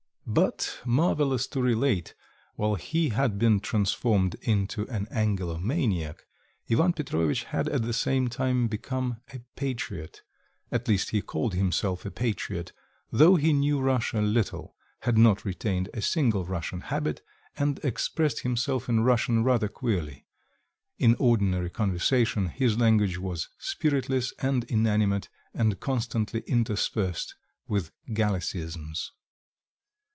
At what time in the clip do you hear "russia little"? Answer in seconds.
13.81-14.77